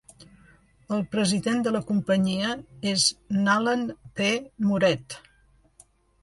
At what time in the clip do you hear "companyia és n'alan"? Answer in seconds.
1.89-3.85